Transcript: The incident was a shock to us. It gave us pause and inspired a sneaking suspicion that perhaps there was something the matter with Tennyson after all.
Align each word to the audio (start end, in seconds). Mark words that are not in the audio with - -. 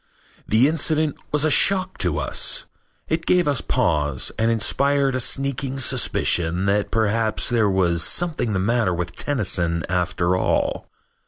The 0.47 0.67
incident 0.67 1.15
was 1.31 1.45
a 1.45 1.51
shock 1.51 1.99
to 1.99 2.17
us. 2.17 2.65
It 3.07 3.27
gave 3.27 3.47
us 3.47 3.61
pause 3.61 4.31
and 4.39 4.49
inspired 4.49 5.13
a 5.13 5.19
sneaking 5.19 5.77
suspicion 5.77 6.65
that 6.65 6.89
perhaps 6.89 7.49
there 7.49 7.69
was 7.69 8.01
something 8.03 8.53
the 8.53 8.59
matter 8.59 8.95
with 8.95 9.15
Tennyson 9.15 9.83
after 9.87 10.35
all. 10.35 10.87